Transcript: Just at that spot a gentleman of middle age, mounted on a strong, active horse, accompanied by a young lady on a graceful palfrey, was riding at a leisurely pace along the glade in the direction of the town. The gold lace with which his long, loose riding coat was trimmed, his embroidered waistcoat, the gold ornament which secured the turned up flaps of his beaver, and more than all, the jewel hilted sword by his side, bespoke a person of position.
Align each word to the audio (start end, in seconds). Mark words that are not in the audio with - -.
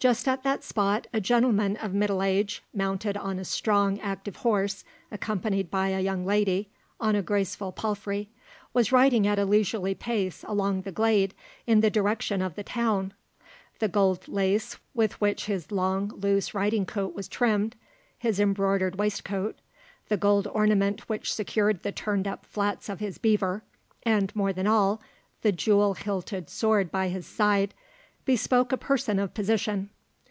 Just 0.00 0.28
at 0.28 0.44
that 0.44 0.62
spot 0.62 1.08
a 1.12 1.20
gentleman 1.20 1.76
of 1.78 1.92
middle 1.92 2.22
age, 2.22 2.62
mounted 2.72 3.16
on 3.16 3.36
a 3.40 3.44
strong, 3.44 3.98
active 3.98 4.36
horse, 4.36 4.84
accompanied 5.10 5.72
by 5.72 5.88
a 5.88 5.98
young 5.98 6.24
lady 6.24 6.68
on 7.00 7.16
a 7.16 7.20
graceful 7.20 7.72
palfrey, 7.72 8.28
was 8.72 8.92
riding 8.92 9.26
at 9.26 9.40
a 9.40 9.44
leisurely 9.44 9.96
pace 9.96 10.44
along 10.46 10.82
the 10.82 10.92
glade 10.92 11.34
in 11.66 11.80
the 11.80 11.90
direction 11.90 12.40
of 12.40 12.54
the 12.54 12.62
town. 12.62 13.12
The 13.80 13.88
gold 13.88 14.28
lace 14.28 14.78
with 14.94 15.20
which 15.20 15.46
his 15.46 15.72
long, 15.72 16.10
loose 16.10 16.54
riding 16.54 16.86
coat 16.86 17.12
was 17.16 17.26
trimmed, 17.26 17.74
his 18.20 18.38
embroidered 18.38 19.00
waistcoat, 19.00 19.58
the 20.08 20.16
gold 20.16 20.46
ornament 20.54 21.08
which 21.08 21.34
secured 21.34 21.82
the 21.82 21.90
turned 21.90 22.28
up 22.28 22.46
flaps 22.46 22.88
of 22.88 23.00
his 23.00 23.18
beaver, 23.18 23.64
and 24.04 24.30
more 24.36 24.52
than 24.52 24.68
all, 24.68 25.02
the 25.42 25.50
jewel 25.50 25.94
hilted 25.94 26.48
sword 26.48 26.92
by 26.92 27.08
his 27.08 27.26
side, 27.26 27.74
bespoke 28.24 28.72
a 28.72 28.76
person 28.76 29.18
of 29.18 29.32
position. 29.32 29.88